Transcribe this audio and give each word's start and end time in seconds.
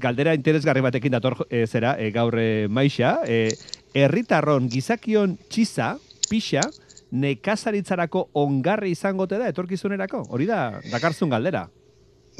galdera 0.00 0.34
interesgarri 0.34 0.82
batekin 0.84 1.12
dator 1.14 1.36
e, 1.48 1.66
zera, 1.66 1.96
e, 1.98 2.10
gaur 2.14 2.36
e, 2.38 2.68
maixa, 2.68 3.18
e, 3.26 3.50
herritarron 3.94 4.68
gizakion 4.72 5.36
txiza, 5.48 5.94
pixa, 6.30 6.64
nekazaritzarako 7.10 8.28
ongarri 8.38 8.92
izangote 8.94 9.38
da 9.40 9.50
etorkizunerako? 9.50 10.24
Hori 10.30 10.46
da, 10.46 10.80
dakarzun 10.90 11.30
galdera. 11.32 11.66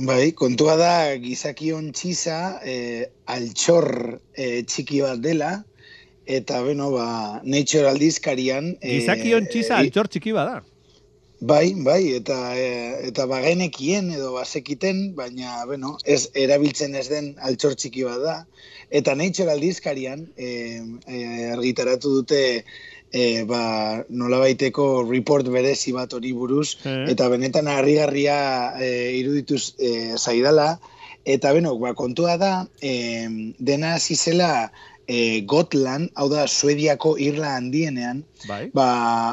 Bai, 0.07 0.33
kontua 0.33 0.77
da 0.81 0.93
gizakion 1.21 1.91
txiza 1.93 2.61
e, 2.65 2.77
altxor 3.29 3.91
e, 4.33 4.63
txiki 4.65 5.03
bat 5.05 5.21
dela, 5.21 5.51
eta 6.31 6.63
beno, 6.65 6.93
ba, 6.95 7.41
nature 7.45 7.91
aldizkarian... 7.91 8.77
E, 8.81 9.01
gizakion 9.01 9.49
txiza 9.51 9.77
e, 9.77 9.87
altxor 9.87 10.09
txiki 10.09 10.33
bat 10.37 10.55
da. 10.55 10.70
Bai, 11.41 11.73
bai, 11.73 12.13
eta 12.19 12.37
e, 12.53 12.67
eta 13.09 13.25
bagenekien 13.25 14.11
edo 14.13 14.35
basekiten, 14.35 15.15
baina, 15.17 15.65
bueno, 15.65 15.95
ez 16.05 16.29
erabiltzen 16.37 16.95
ez 16.95 17.07
den 17.09 17.33
altxor 17.41 17.79
txiki 17.81 18.05
bat 18.05 18.21
da. 18.21 18.35
Eta 18.93 19.15
nature 19.17 19.49
aldizkarian 19.55 20.27
e, 20.37 20.51
e, 21.09 21.21
argitaratu 21.55 22.13
dute 22.19 22.43
e, 23.13 23.45
ba, 23.49 24.05
nola 24.09 24.43
baiteko 24.43 25.07
report 25.09 25.49
berezi 25.49 25.95
bat 25.97 26.13
hori 26.13 26.35
buruz, 26.37 26.77
eh. 26.85 27.07
eta 27.15 27.31
benetan 27.33 27.71
harrigarria 27.73 28.37
e, 28.77 28.91
irudituz 29.23 29.79
e, 29.79 30.19
zaidala, 30.19 30.75
eta 31.25 31.55
beno, 31.57 31.73
ba, 31.81 31.95
kontua 31.97 32.37
da, 32.37 32.53
e, 32.85 33.55
dena 33.59 33.95
zizela 33.99 34.71
e, 35.07 35.41
Gotland, 35.49 36.13
hau 36.21 36.29
da, 36.29 36.45
Suediako 36.47 37.17
irla 37.17 37.57
handienean, 37.57 38.27
bai. 38.45 38.67
ba, 38.77 38.91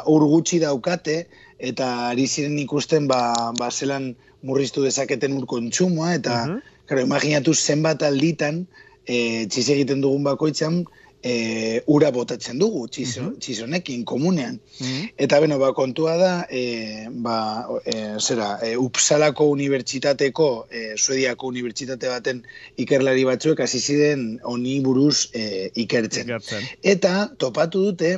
ur 0.07 0.23
gutxi 0.31 0.61
daukate, 0.63 1.25
eta 1.59 2.09
ari 2.09 2.27
ziren 2.27 2.57
ikusten, 2.59 3.07
ba, 3.07 3.51
ba 3.57 3.71
zelan 3.71 4.15
murriztu 4.43 4.83
dezaketen 4.83 5.33
ur 5.37 5.45
kontsumoa, 5.45 6.13
eta, 6.15 6.43
uh 6.45 6.57
-huh. 6.57 7.03
imaginatu 7.03 7.53
zenbat 7.53 8.03
alditan, 8.03 8.67
e, 9.05 9.47
txiz 9.47 9.69
egiten 9.69 10.01
dugun 10.01 10.23
bakoitzan, 10.23 10.85
e, 11.23 11.81
ura 11.87 12.11
botatzen 12.11 12.59
dugu 12.59 12.87
txizo, 12.87 13.23
mm 13.23 13.35
txizonekin 13.37 14.03
komunean. 14.05 14.59
Mhm. 14.79 15.09
Eta 15.17 15.39
beno, 15.39 15.57
ba, 15.61 15.71
kontua 15.73 16.15
da, 16.17 16.31
e, 16.49 17.07
ba, 17.25 17.67
e, 17.85 18.17
zera, 18.19 18.57
e, 18.63 18.75
Upsalako 18.77 19.49
unibertsitateko, 19.53 20.67
e, 20.71 20.81
Suediako 20.97 21.51
unibertsitate 21.53 22.09
baten 22.09 22.41
ikerlari 22.77 23.23
batzuek 23.27 23.59
hasi 23.59 23.79
ziren 23.79 24.39
honi 24.43 24.79
buruz 24.81 25.29
e, 25.33 25.69
ikertzen. 25.75 26.33
Eta 26.81 27.29
topatu 27.37 27.85
dute, 27.91 28.17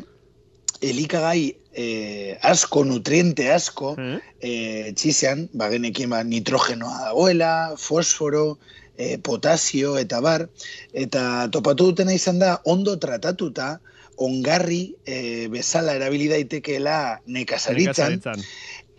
elikagai 0.81 1.55
e, 1.73 2.37
asko, 2.41 2.83
nutriente 2.85 3.49
asko, 3.51 3.95
mm. 3.97 4.17
e, 4.41 4.51
txizean, 4.95 5.47
ba, 5.53 5.69
genekin 5.73 6.11
ba, 6.13 6.23
nitrogenoa 6.23 7.09
dagoela, 7.09 7.53
fosforo, 7.77 8.57
e, 8.97 9.17
potasio 9.23 9.95
eta 9.99 10.21
bar, 10.23 10.47
eta 10.93 11.47
topatu 11.51 11.91
dutena 11.91 12.15
izan 12.15 12.41
da, 12.43 12.57
ondo 12.65 12.97
tratatuta, 12.99 13.77
ongarri 14.19 14.81
e, 15.07 15.47
bezala 15.51 15.95
erabili 15.95 16.27
daitekeela 16.31 17.21
nekazaritzan, 17.31 18.19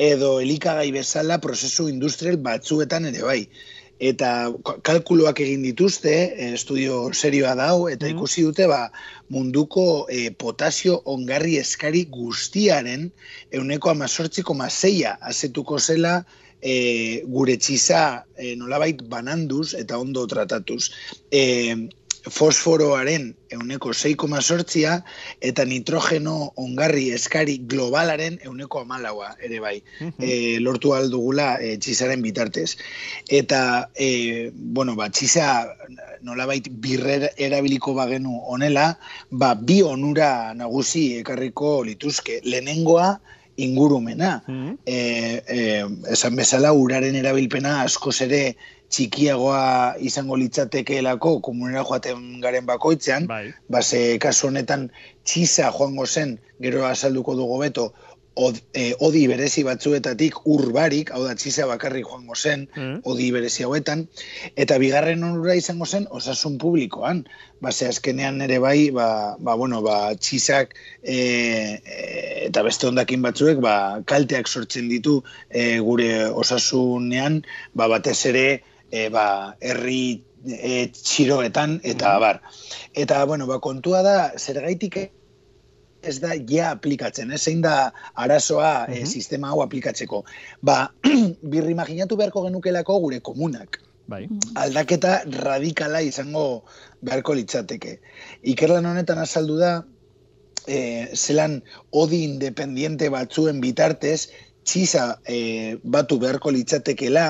edo 0.00 0.38
elikagai 0.40 0.88
bezala 0.96 1.36
prozesu 1.44 1.90
industrial 1.92 2.40
batzuetan 2.40 3.10
ere 3.10 3.26
bai. 3.26 3.42
Eta 4.00 4.48
kalkuloak 4.86 5.42
egin 5.44 5.62
dituzte, 5.66 6.12
e, 6.32 6.52
estudio 6.56 7.10
serioa 7.12 7.52
dau, 7.58 7.88
eta 7.92 8.06
mm. 8.06 8.16
ikusi 8.16 8.44
dute 8.48 8.66
ba, 8.70 8.86
munduko 9.28 10.06
e, 10.08 10.30
potasio 10.32 10.96
ongarri 11.14 11.58
eskari 11.60 12.06
guztiaren 12.08 13.10
euneko 13.52 13.92
amazortziko 13.92 14.56
mazeia 14.56 15.18
azetuko 15.32 15.78
zela 15.78 16.22
e, 16.62 16.74
gure 17.28 17.56
txiza 17.60 18.24
e, 18.36 18.54
nolabait 18.56 19.02
bananduz 19.08 19.74
eta 19.78 19.98
ondo 20.00 20.26
tratatuz. 20.30 20.90
E, 21.30 21.42
fosforoaren 22.28 23.30
euneko 23.54 23.92
6,sortzia 23.94 24.96
eta 25.40 25.64
nitrogeno 25.64 26.52
ongarri 26.60 27.10
eskari 27.16 27.56
globalaren 27.70 28.38
euneko 28.44 28.82
amalaua 28.84 29.34
ere 29.42 29.60
bai. 29.60 29.76
e, 30.18 30.58
lortu 30.60 30.92
aldugula 30.94 31.56
e, 31.60 31.76
txizaren 31.78 32.22
bitartez. 32.22 32.76
Eta, 33.28 33.90
e, 33.94 34.50
bueno, 34.54 34.96
ba, 34.96 35.08
txiza 35.08 35.66
nolabait 36.22 36.68
birrer 36.70 37.30
erabiliko 37.36 37.94
bagenu 37.96 38.40
onela, 38.52 38.94
ba, 39.30 39.54
bi 39.54 39.80
onura 39.82 40.52
nagusi 40.54 41.20
ekarriko 41.20 41.80
lituzke. 41.84 42.40
Lehenengoa, 42.44 43.14
ingurumena. 43.56 44.40
Mm 44.48 44.76
esan 46.10 46.36
bezala, 46.36 46.72
uraren 46.74 47.14
erabilpena 47.16 47.80
askoz 47.84 48.20
ere 48.24 48.56
txikiagoa 48.90 49.96
izango 50.02 50.36
litzatekeelako 50.40 51.38
komunera 51.46 51.84
joaten 51.86 52.40
garen 52.42 52.66
bakoitzean, 52.66 53.28
bai. 53.30 53.44
base 53.70 54.18
kasu 54.22 54.50
honetan 54.50 54.88
txiza 55.24 55.70
joango 55.76 56.06
zen, 56.06 56.38
gero 56.60 56.86
azalduko 56.88 57.36
dugu 57.38 57.60
beto, 57.62 57.90
od, 58.40 58.56
e, 58.74 58.94
odi 59.04 59.26
berezi 59.28 59.62
batzuetatik 59.66 60.38
urbarik, 60.48 61.10
hau 61.14 61.22
da 61.26 61.34
txisa 61.36 61.66
bakarrik 61.68 62.06
joango 62.08 62.36
zen, 62.36 62.66
mm. 62.76 63.00
odi 63.10 63.28
berezi 63.34 63.66
hauetan, 63.66 64.06
eta 64.56 64.78
bigarren 64.80 65.24
onura 65.26 65.56
izango 65.58 65.86
zen 65.86 66.06
osasun 66.10 66.56
publikoan. 66.62 67.24
Base 67.60 67.90
azkenean 67.90 68.40
ere 68.40 68.56
bai, 68.62 68.88
ba, 68.96 69.36
ba, 69.38 69.56
bueno, 69.60 69.82
ba, 69.84 70.14
txisak 70.16 70.72
e, 71.02 71.16
e, 71.18 71.98
eta 72.46 72.64
beste 72.64 72.88
ondakin 72.88 73.22
batzuek 73.26 73.60
ba, 73.60 73.74
kalteak 74.08 74.48
sortzen 74.48 74.88
ditu 74.88 75.20
e, 75.50 75.78
gure 75.84 76.30
osasunean, 76.30 77.42
ba, 77.74 77.90
batez 77.92 78.18
ere 78.32 78.46
e, 78.90 79.08
ba, 79.08 79.56
herri 79.60 80.22
e, 80.44 80.90
txiroetan, 80.94 81.80
eta 81.82 82.16
mm. 82.16 82.20
bar. 82.20 82.42
Eta, 82.94 83.24
bueno, 83.24 83.46
ba, 83.50 83.60
kontua 83.62 84.02
da, 84.06 84.18
zer 84.38 84.60
gaitik 84.64 84.98
ez 86.02 86.16
da 86.20 86.32
ja 86.48 86.70
aplikatzen, 86.74 87.32
ez 87.32 87.42
zein 87.44 87.60
da 87.60 87.92
arazoa 88.14 88.86
uh 88.88 89.04
sistema 89.06 89.50
hau 89.52 89.60
aplikatzeko. 89.62 90.24
Ba, 90.62 90.90
birri 91.52 91.72
imaginatu 91.76 92.16
beharko 92.16 92.46
genukelako 92.48 92.98
gure 93.04 93.20
komunak. 93.20 93.80
Bai. 94.10 94.26
Aldaketa 94.58 95.20
radikala 95.44 96.00
izango 96.02 96.64
beharko 97.02 97.36
litzateke. 97.38 97.98
Ikerlan 98.42 98.88
honetan 98.90 99.20
azaldu 99.22 99.58
da, 99.60 99.72
e, 100.66 101.08
zelan 101.14 101.60
odi 101.90 102.24
independiente 102.24 103.08
batzuen 103.12 103.60
bitartez, 103.60 104.30
txiza 104.64 105.20
e, 105.28 105.76
batu 105.84 106.18
beharko 106.18 106.50
litzatekela, 106.56 107.26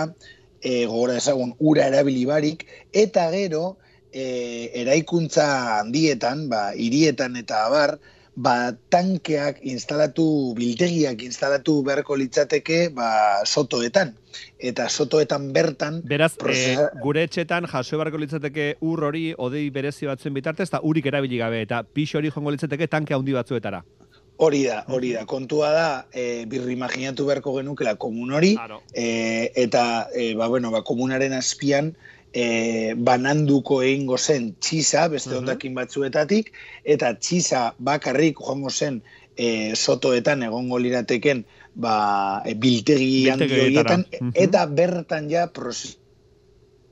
e, 0.63 0.87
gora 0.87 1.17
ezagun, 1.17 1.55
ura 1.59 1.87
erabilibarik, 1.91 2.67
eta 2.93 3.31
gero, 3.33 3.79
e, 4.13 4.71
eraikuntza 4.83 5.81
handietan, 5.81 6.49
ba, 6.51 6.71
irietan 6.75 7.37
eta 7.41 7.67
abar, 7.67 7.99
ba, 8.41 8.73
tankeak 8.93 9.61
instalatu, 9.69 10.55
biltegiak 10.59 11.23
instalatu 11.27 11.81
beharko 11.87 12.17
litzateke 12.17 12.89
ba, 12.95 13.11
sotoetan. 13.45 14.15
Eta 14.59 14.89
sotoetan 14.89 15.51
bertan... 15.53 16.01
Beraz, 16.09 16.33
eh, 16.49 16.77
gure 17.03 17.25
etxetan 17.27 17.67
jaso 17.71 17.99
beharko 18.01 18.21
litzateke 18.23 18.75
ur 18.81 19.05
hori 19.11 19.31
odei 19.37 19.69
berezi 19.75 20.09
batzuen 20.11 20.37
bitartez, 20.37 20.69
eta 20.71 20.83
urik 20.87 21.11
erabili 21.11 21.41
gabe, 21.41 21.65
eta 21.67 21.83
pixo 21.83 22.19
hori 22.19 22.31
jongo 22.31 22.55
litzateke 22.55 22.89
tanke 22.89 23.17
handi 23.17 23.37
batzuetara. 23.37 23.83
Hori 24.41 24.63
da, 24.65 24.85
hori 24.89 25.13
da. 25.13 25.27
Kontua 25.29 25.71
da, 25.75 25.89
e, 26.13 26.47
birri 26.49 26.73
imaginatu 26.73 27.27
beharko 27.29 27.53
genukela 27.59 27.95
komun 28.01 28.33
hori, 28.39 28.55
e, 28.95 29.53
eta, 29.55 30.09
e, 30.17 30.33
ba, 30.35 30.49
bueno, 30.49 30.71
ba, 30.73 30.81
komunaren 30.87 31.35
azpian, 31.37 31.93
e, 32.33 32.95
bananduko 32.97 33.83
egingo 33.85 34.19
zen 34.19 34.55
txisa, 34.63 35.09
beste 35.13 35.35
ondakin 35.37 35.75
batzuetatik, 35.77 36.53
eta 36.85 37.13
txisa 37.19 37.65
bakarrik 37.79 38.41
joango 38.41 38.71
zen 38.71 39.03
e, 39.37 39.75
sotoetan 39.75 40.45
egongo 40.47 40.79
lirateken 40.79 41.45
ba, 41.75 42.43
e, 42.45 42.55
biltegi 42.55 43.29
handioietan, 43.33 44.07
eta 44.35 44.67
bertan 44.67 45.31
ja 45.31 45.49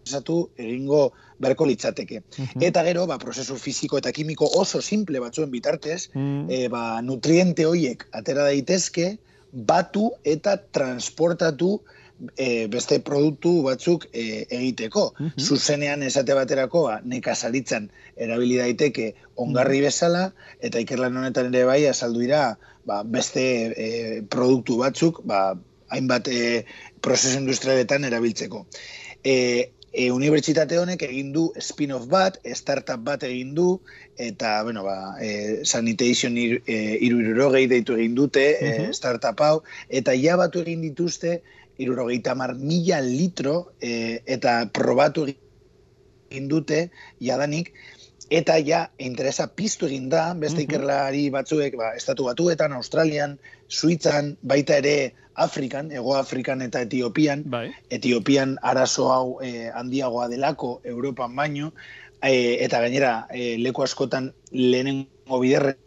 prozesatu 0.08 0.50
egingo 0.56 1.12
berko 1.38 1.66
litzateke. 1.66 2.22
Eta 2.60 2.82
gero, 2.86 3.06
ba, 3.06 3.18
prozesu 3.18 3.56
fiziko 3.56 3.98
eta 3.98 4.12
kimiko 4.12 4.48
oso 4.58 4.80
simple 4.80 5.20
batzuen 5.20 5.50
bitartez, 5.50 6.08
e, 6.14 6.68
ba, 6.72 7.00
nutriente 7.02 7.66
hoiek 7.66 8.08
atera 8.12 8.48
daitezke, 8.48 9.18
batu 9.52 10.10
eta 10.24 10.56
transportatu 10.72 11.80
e, 12.36 12.66
beste 12.68 12.98
produktu 13.00 13.62
batzuk 13.62 14.08
e, 14.12 14.44
egiteko. 14.50 15.12
Mm 15.18 15.38
Zuzenean 15.38 16.02
esate 16.02 16.34
baterako 16.34 16.84
ba, 16.88 16.98
nekazaritzan 17.04 17.88
erabili 18.16 18.58
daiteke 18.58 19.14
ongarri 19.36 19.80
bezala, 19.84 20.32
eta 20.60 20.80
ikerlan 20.82 21.16
honetan 21.16 21.54
ere 21.54 21.64
bai 21.64 21.84
azaldu 21.86 22.26
dira 22.26 22.58
ba, 22.84 23.02
beste 23.04 23.46
e, 23.70 23.88
produktu 24.28 24.80
batzuk 24.82 25.22
ba, 25.24 25.54
hainbat 25.88 26.28
e, 26.28 26.64
prozesu 27.00 27.38
industrialetan 27.38 28.04
erabiltzeko. 28.04 28.66
E, 29.24 29.34
e, 29.92 30.10
unibertsitate 30.10 30.78
honek 30.78 31.02
egin 31.08 31.32
du 31.32 31.48
spin-off 31.60 32.08
bat, 32.08 32.38
startup 32.54 33.00
bat 33.04 33.22
egin 33.26 33.54
du, 33.54 33.68
eta, 34.16 34.62
bueno, 34.62 34.84
ba, 34.84 35.14
e, 35.20 35.64
sanitation 35.64 36.36
ir, 36.36 36.62
e, 36.66 36.98
deitu 37.68 37.96
egin 37.96 38.14
dute, 38.14 38.46
e, 38.60 38.92
startup 38.92 39.40
hau, 39.40 39.62
eta 39.88 40.14
ja 40.14 40.36
batu 40.36 40.60
egin 40.60 40.82
dituzte, 40.82 41.40
irurogeita 41.78 42.34
mar 42.34 42.54
mila 42.54 43.00
litro 43.00 43.72
e, 43.80 44.20
eta 44.26 44.66
probatu 44.74 45.28
egin 45.28 46.48
dute 46.50 46.88
jadanik 47.22 47.72
eta 48.30 48.58
ja 48.60 48.90
interesa 48.98 49.48
piztu 49.56 49.86
egin 49.88 50.08
da 50.12 50.34
beste 50.36 50.64
ikerlari 50.66 51.28
batzuek 51.32 51.76
ba, 51.80 51.94
estatu 51.96 52.28
batuetan, 52.28 52.74
Australian, 52.76 53.38
Suitzan, 53.68 54.36
baita 54.42 54.78
ere 54.82 55.14
Afrikan, 55.34 55.90
Ego 55.92 56.16
Afrikan 56.16 56.62
eta 56.62 56.82
Etiopian. 56.84 57.44
Bai. 57.46 57.68
Etiopian 57.90 58.56
arazo 58.62 59.10
hau 59.12 59.26
eh, 59.40 59.70
handiagoa 59.74 60.28
delako 60.28 60.80
Europan 60.84 61.36
baino, 61.36 61.72
eh, 62.22 62.58
eta 62.64 62.80
gainera 62.84 63.26
eh, 63.30 63.56
leku 63.58 63.86
askotan 63.86 64.32
lehenengo 64.52 65.40
biderre 65.40 65.78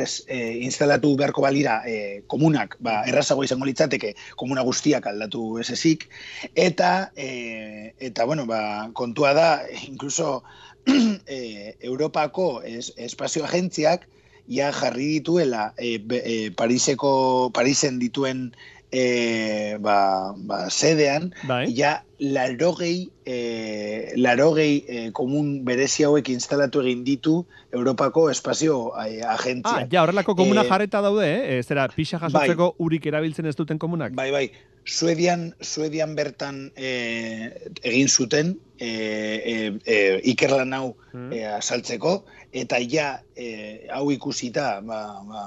ez, 0.00 0.24
eh, 0.28 0.58
instalatu 0.64 1.14
beharko 1.16 1.42
balira 1.44 1.80
eh, 1.86 2.22
komunak, 2.26 2.76
ba, 2.80 3.02
errazago 3.08 3.44
izango 3.44 3.68
litzateke 3.68 4.14
komuna 4.36 4.64
guztiak 4.66 5.06
aldatu 5.10 5.58
ez 5.60 5.68
ezik, 5.76 6.08
eta, 6.54 7.10
eh, 7.16 7.92
eta 8.10 8.24
bueno, 8.24 8.46
ba, 8.46 8.90
kontua 8.96 9.34
da, 9.36 9.48
incluso 9.90 10.42
eh, 11.26 11.76
Europako 11.80 12.62
es, 12.62 12.92
espazio 12.96 13.44
agentziak 13.44 14.08
ja 14.48 14.72
jarri 14.72 15.06
dituela 15.20 15.74
be- 15.78 16.22
eh, 16.24 16.50
Pariseko, 16.50 17.50
Parisen 17.54 17.98
dituen 17.98 18.54
eh, 18.92 19.76
ba, 19.78 20.34
ba, 20.36 20.64
sedean, 20.70 21.32
Bai. 21.46 21.70
ja 21.78 22.02
larogei, 22.18 23.12
eh, 23.24 24.12
larogei 24.16 24.84
eh, 24.88 25.10
komun 25.14 25.60
berezi 25.64 26.02
hauek 26.08 26.28
instalatu 26.34 26.82
egin 26.82 27.04
ditu 27.06 27.46
Europako 27.70 28.28
espazio 28.30 28.90
Ah, 28.96 29.06
agentzia. 29.36 29.86
ja, 29.90 30.02
horrelako 30.02 30.34
komuna 30.34 30.64
Eh, 30.64 30.68
jarreta 30.68 31.00
daude, 31.00 31.22
eh? 31.28 31.58
Eh, 31.58 31.62
Zera, 31.62 31.86
pixa 31.94 32.18
jasotzeko 32.18 32.74
urik 32.78 33.06
erabiltzen 33.06 33.46
ez 33.46 33.54
duten 33.54 33.78
komunak? 33.78 34.12
Bai, 34.18 34.30
bai. 34.34 34.50
Suedian, 34.84 35.54
Suedian 35.60 36.14
bertan 36.16 36.72
eh, 36.76 37.70
egin 37.82 38.08
zuten 38.08 38.58
eh, 38.78 39.36
eh, 39.44 39.72
eh, 39.86 40.20
ikerlan 40.32 40.72
hau 40.72 40.96
Mm. 41.12 41.32
eh, 41.34 41.46
asaltzeko, 41.56 42.24
eta 42.54 42.78
ja 42.78 43.22
eh, 43.34 43.88
hau 43.90 44.12
ikusita 44.14 44.80
ba, 44.80 45.00
ba, 45.26 45.40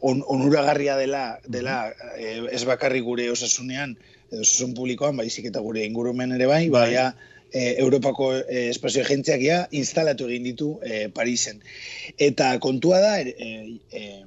on, 0.00 0.22
onuragarria 0.26 0.96
dela, 0.96 1.38
dela 1.44 1.92
eh, 2.16 2.40
ez 2.50 2.64
bakarri 2.64 3.00
gure 3.04 3.28
osasunean, 3.30 3.92
edo 4.32 4.40
osasun 4.40 4.72
publikoan, 4.74 5.16
baizik 5.20 5.50
eta 5.50 5.60
gure 5.60 5.84
ingurumen 5.84 6.32
ere 6.32 6.46
bai, 6.48 6.68
Bai. 6.70 6.80
bai. 6.80 6.92
ja, 6.94 7.14
eh, 7.52 7.76
Europako 7.78 8.32
eh, 8.40 8.70
espazio 8.70 9.04
agentziak 9.04 9.44
ja 9.44 9.68
instalatu 9.70 10.30
egin 10.30 10.48
ditu 10.48 10.78
eh, 10.82 11.10
Parisen. 11.12 11.60
Eta 12.16 12.58
kontua 12.58 13.00
da, 13.04 13.20
eh, 13.20 13.76
eh, 13.92 14.24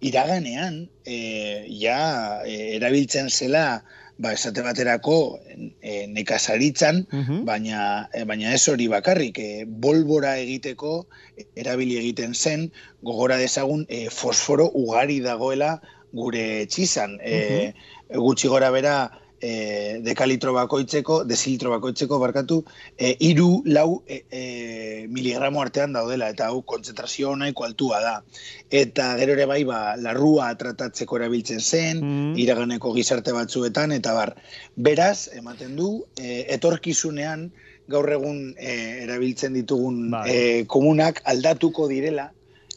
iraganean, 0.00 0.88
eh, 1.04 1.66
ja 1.80 2.40
eh, 2.46 2.76
erabiltzen 2.76 3.28
zela, 3.30 3.82
ba, 4.18 4.32
esate 4.34 4.62
baterako 4.62 5.38
eh, 5.80 6.06
nekazaritzan, 6.10 7.06
Mhm. 7.12 7.44
baina, 7.46 8.08
eh, 8.12 8.24
baina 8.24 8.52
ez 8.54 8.68
hori 8.68 8.88
bakarrik, 8.88 9.38
eh, 9.38 9.64
bolbora 9.66 10.36
egiteko 10.38 11.06
erabili 11.54 11.98
egiten 11.98 12.34
zen, 12.34 12.72
gogora 13.02 13.36
dezagun 13.38 13.86
eh, 13.88 14.08
fosforo 14.10 14.70
ugari 14.74 15.20
dagoela 15.20 15.80
gure 16.12 16.66
txizan. 16.66 17.18
Eh, 17.22 17.72
gutxi 18.10 18.48
gora 18.48 18.70
bera, 18.70 19.10
eh, 19.40 19.98
dekalitro 20.02 20.52
bakoitzeko, 20.52 21.24
desilitro 21.24 21.70
bakoitzeko, 21.70 22.18
barkatu, 22.18 22.64
eh, 22.96 23.14
iru, 23.20 23.62
lau 23.66 24.02
eh, 24.06 24.24
eh, 24.30 25.06
miligramo 25.08 25.60
artean 25.62 25.92
daudela, 25.92 26.28
eta 26.30 26.46
hau 26.48 26.62
kontzentrazio 26.62 27.34
nahiko 27.36 27.64
altua 27.64 28.00
da. 28.00 28.22
Eta 28.70 29.16
gero 29.18 29.32
ere 29.32 29.46
bai, 29.46 29.62
ba, 29.64 29.96
larrua 29.96 30.50
tratatzeko 30.58 31.16
erabiltzen 31.20 31.60
zen, 31.60 32.00
Mm. 32.02 32.34
iraganeko 32.38 32.92
gizarte 32.94 33.32
batzuetan, 33.32 33.92
eta 33.92 34.12
bar. 34.14 34.34
Beraz, 34.76 35.28
ematen 35.34 35.76
du, 35.76 36.04
eh, 36.16 36.46
etorkizunean, 36.56 37.50
gaur 37.88 38.10
egun 38.12 38.54
eh, 38.58 39.04
erabiltzen 39.04 39.54
ditugun 39.54 40.10
Bai. 40.10 40.24
eh, 40.30 40.64
komunak 40.66 41.22
aldatuko 41.24 41.88
direla, 41.88 42.32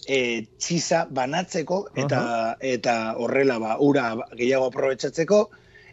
eh, 0.08 0.46
txiza 0.58 1.06
banatzeko, 1.12 1.90
eta, 1.96 2.56
eta 2.60 3.16
horrela 3.18 3.58
ba, 3.60 3.76
ura 3.80 4.16
gehiago 4.38 4.70
aprobetsatzeko, 4.72 5.50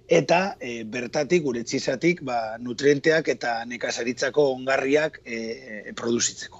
eta 0.09 0.57
eh, 0.61 0.85
bertatik, 0.89 1.43
gure 1.45 1.63
txizatik, 1.69 2.23
ba, 2.25 2.57
nutrienteak 2.65 3.29
eta 3.29 3.59
nekazaritzako 3.69 4.47
ongarriak 4.55 5.21
eh, 5.25 5.93
produzitzeko. 5.97 6.57